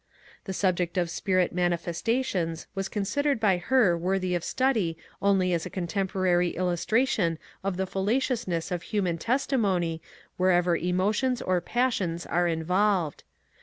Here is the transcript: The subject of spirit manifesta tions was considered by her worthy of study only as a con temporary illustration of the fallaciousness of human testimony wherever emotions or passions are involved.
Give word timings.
The 0.45 0.51
subject 0.53 0.97
of 0.97 1.11
spirit 1.11 1.53
manifesta 1.55 2.25
tions 2.25 2.65
was 2.73 2.89
considered 2.89 3.39
by 3.39 3.57
her 3.59 3.95
worthy 3.95 4.33
of 4.33 4.43
study 4.43 4.97
only 5.21 5.53
as 5.53 5.67
a 5.67 5.69
con 5.69 5.85
temporary 5.85 6.55
illustration 6.55 7.37
of 7.63 7.77
the 7.77 7.85
fallaciousness 7.85 8.71
of 8.71 8.81
human 8.81 9.19
testimony 9.19 10.01
wherever 10.37 10.75
emotions 10.75 11.39
or 11.43 11.61
passions 11.61 12.25
are 12.25 12.47
involved. 12.47 13.23